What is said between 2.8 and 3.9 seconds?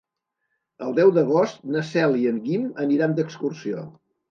aniran d'excursió.